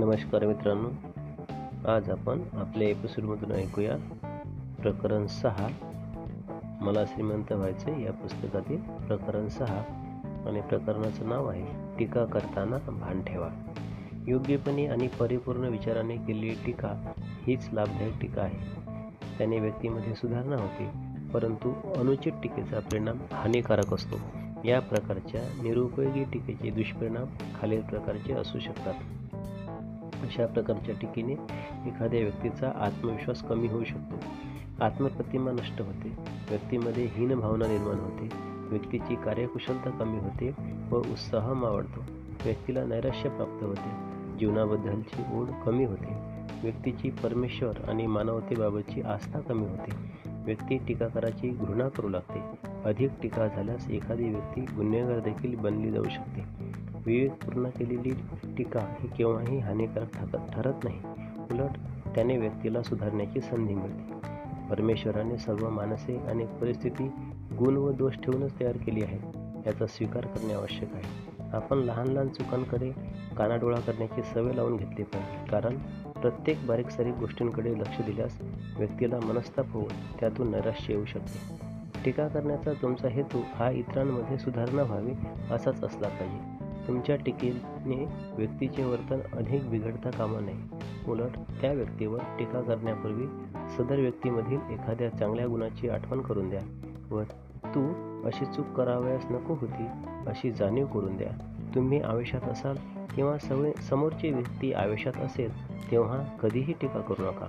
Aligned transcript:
नमस्कार 0.00 0.46
मित्रांनो. 0.46 0.88
आज 1.90 2.10
आपण 2.10 2.42
आपल्या 2.52 2.88
एपिसोडमधून 2.88 3.52
ऐकूया 3.52 3.96
प्रकरण 4.82 5.26
सहा. 5.26 5.68
मला 6.80 7.04
श्रीमंत 7.04 7.52
व्हायचे 7.52 8.02
या 8.02 8.12
पुस्तकातील 8.12 8.76
प्रकरण 8.80 9.48
सहा 9.48 9.82
आणि 10.46 10.60
प्रकरणाचं 10.60 11.28
नाव 11.28 11.46
आहे 11.46 11.98
टीका 11.98 12.24
करताना 12.24 12.76
भान 12.90 13.22
ठेवा. 13.22 13.48
योग्यपणे 14.28 14.86
आणि 14.86 15.06
परिपूर्ण 15.06 15.64
विचाराने 15.64 16.16
केलेली 16.16 16.54
टीका 16.66 17.12
हीच 17.18 17.68
लाभदायक 17.72 18.20
टीका 18.20 18.42
आहे. 18.42 18.80
त्याने 19.38 19.60
व्यक्तीमध्ये 19.60 20.14
सुधारणा 20.14 20.56
होते 20.56 20.90
परंतु 21.28 21.98
अनुचित 21.98 22.32
टीकेचा 22.42 22.80
परिणाम 22.80 23.18
हानिकारक 23.32 23.94
असतो. 23.94 24.16
या 24.64 24.80
प्रकारच्या 24.80 25.62
निरुपयोगी 25.62 26.24
टीकेचे 26.24 26.70
दुष्परिणाम 26.70 27.26
खालील 27.60 27.80
प्रकारचे 27.80 28.32
असू 28.32 28.58
शकतात. 28.58 28.94
अशा 30.22 30.46
प्रकारच्या 30.46 30.94
टीकेने 31.00 31.32
एखाद्या 31.86 32.20
व्यक्तीचा 32.20 32.72
आत्मविश्वास 32.76 33.42
कमी 33.42 33.66
होऊ 33.66 33.84
शकतो. 33.84 34.16
आत्मप्रतिमा 34.84 35.50
नष्ट 35.50 35.82
होते. 35.82 36.16
व्यक्तीमध्ये 36.50 37.08
हीन 37.12 37.40
भावना 37.40 37.66
निर्माण 37.66 37.98
होते. 37.98 38.28
व्यक्तीची 38.70 39.14
कार्यकुशलता 39.14 39.90
कमी 39.90 40.18
होते 40.18 40.54
व 40.90 40.96
उत्साह 40.96 41.52
मावळतो. 41.52 42.04
व्यक्तीला 42.44 42.84
नैराश्य 42.84 43.28
प्राप्त 43.28 43.64
होते. 43.64 44.10
जीवनाबद्दलची 44.38 45.22
ओढ 45.34 45.48
कमी 45.66 45.84
होते. 45.84 46.14
व्यक्तीची 46.62 47.10
परमेश्वर 47.10 47.88
आणि 47.88 48.06
मानवतेबाबतची 48.06 49.02
आस्था 49.02 49.40
कमी 49.40 49.66
होते. 49.66 50.20
व्यक्ती 50.44 50.78
टीकाकाराची 50.78 51.48
घृणा 51.48 51.88
करू 51.88 52.08
लागते. 52.08 52.42
अधिक 52.84 53.10
टीका 53.22 53.46
झाल्यास 53.46 53.90
एखादी 53.90 54.28
व्यक्ती 54.28 54.60
गुन्हेगार 54.60 55.20
देखील 55.20 55.56
बनली 55.56 55.90
जाऊ 55.90 56.04
शकते. 56.04 56.69
विवेकपूर्ण 57.06 57.68
केलेली 57.68 58.10
टीका 58.56 58.94
ही 59.00 59.08
केव्हाही 59.08 59.58
हानिकारक 59.58 60.14
ठरत 60.14 60.40
ठरत 60.52 60.74
नाही. 60.84 61.00
उलट 61.50 61.70
त्याने 62.14 62.36
व्यक्तीला 62.36 62.82
सुधारण्याची 62.82 63.40
संधी 63.40 63.74
मिळते. 63.74 64.12
परमेश्वराने 64.70 65.38
सर्व 65.38 65.70
माणसे 65.70 66.18
आणि 66.18 66.46
परिस्थिती 66.60 67.10
गुण 67.58 67.76
व 67.76 67.92
दोष 67.92 68.14
ठेवूनच 68.14 68.60
तयार 68.60 68.76
केली 68.76 69.02
आहे. 69.02 69.18
याचा 69.66 69.86
स्वीकार 69.86 70.26
करणे 70.26 70.54
आवश्यक 70.54 70.94
आहे. 70.94 71.30
आपण 71.52 71.78
लहान 71.78 72.06
लहान 72.06 72.28
चुकांकडे 72.28 72.90
कानाडोळा 73.36 73.80
करण्याची 73.80 74.22
सवय 74.22 74.52
लावून 74.52 74.76
घेतली 74.76 75.02
पाहिजे. 75.02 75.50
कारण 75.50 75.78
प्रत्येक 76.20 76.66
बारीक 76.66 76.88
सारीक 76.88 77.14
गोष्टींकडे 77.14 77.72
लक्ष 77.72 78.00
दिल्यास 78.00 78.38
व्यक्तीला 78.78 79.16
मनस्ताप 79.20 79.66
होऊन 79.70 80.16
त्यातून 80.20 80.50
नैराश्य 80.50 80.94
येऊ 80.94 81.04
शकते. 81.04 81.60
टीका 82.04 82.28
करण्याचा 82.28 82.72
तुमचा 82.72 83.08
हेतू 83.08 83.40
हा 83.54 83.70
इतरांमध्ये 83.70 84.38
सुधारणा 84.38 84.82
व्हावी 84.82 85.12
असाच 85.50 85.84
असला 85.84 86.08
पाहिजे. 86.08 86.59
तुमच्या 86.90 87.16
टीकेने 87.16 88.06
व्यक्तीचे 88.34 88.84
वर्तन 88.84 89.18
अधिक 89.32 89.70
बिघडता 89.70 90.10
कामा 90.10 90.40
नये. 90.40 90.80
उलट 91.08 91.38
त्या 91.60 91.72
व्यक्तीवर 91.72 92.18
टीका 92.38 92.60
करण्यापूर्वी 92.60 93.26
सदर 93.76 94.00
व्यक्तीमधील 94.00 94.58
एखाद्या 94.70 95.08
चांगल्या 95.08 95.46
गुणाची 95.46 95.88
आठवण 95.88 96.20
करून 96.20 96.50
द्या 96.50 96.60
व 97.10 97.22
तू 97.66 98.10
अशी 98.26 98.44
चूक 98.44 98.66
करावयास 98.66 99.24
नको 99.30 99.54
होती 99.54 99.86
अशी 100.26 100.50
जाणीव 100.50 100.86
करून 100.86 101.16
द्या. 101.16 101.56
तुम्ही 101.74 102.00
आवेशात 102.00 102.40
असाल 102.40 102.76
किंवा 103.16 103.38
सवय 103.38 103.72
समोरची 103.72 104.30
व्यक्ती 104.30 104.72
आवेशात 104.72 105.16
असेल 105.16 105.80
तेव्हा 105.90 106.24
कधीही 106.42 106.74
टीका 106.80 107.00
करू 107.00 107.22
नका. 107.22 107.46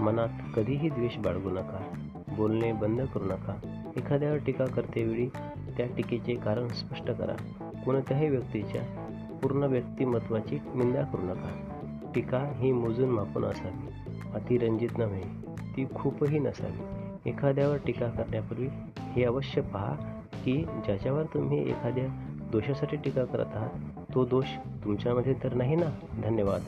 मनात 0.00 0.28
कधीही 0.56 0.88
द्वेष 0.88 1.18
बाळगू 1.18 1.50
नका. 1.50 2.08
बोलणे 2.36 2.72
बंद 2.72 3.00
करू 3.00 3.24
नका. 3.24 3.82
एखाद्यावर 3.96 4.38
टीका 4.46 4.66
करतेवेळी 4.66 5.28
त्या 5.76 5.86
टीकेचे 5.96 6.34
कारण 6.34 6.68
स्पष्ट 6.68 7.10
करा. 7.10 7.34
कोणत्याही 7.84 8.28
व्यक्तीच्या 8.28 8.82
पूर्ण 9.42 9.62
व्यक्तिमत्वाची 9.62 10.58
निंदा 10.74 11.02
करू 11.02 11.22
नका. 11.22 11.54
टीका 12.14 12.52
ही 12.56 12.72
मोजून 12.72 13.08
मापून 13.08 13.44
असावी. 13.44 13.88
अतिरंजित 14.34 14.88
नव्हे 14.98 15.22
ती 15.76 15.86
खूपही 15.94 16.38
नसावी. 16.38 16.80
एखाद्यावर 17.30 17.76
टीका 17.86 18.08
करण्यापूर्वी 18.08 18.68
हे 18.98 19.24
अवश्य 19.24 19.60
पहा 19.60 19.94
की 20.44 20.62
ज्याच्यावर 20.62 21.22
तुम्ही 21.24 21.70
एखाद्या 21.70 22.04
दोषासाठी 22.52 22.96
टीका 22.96 23.24
करत 23.24 23.46
आहात 23.54 23.70
तो 24.14 24.24
दोष 24.24 24.44
तुमच्यामध्ये 24.84 25.34
तर 25.44 25.54
नाही 25.54 25.76
ना? 25.76 26.20
धन्यवाद. 26.22 26.60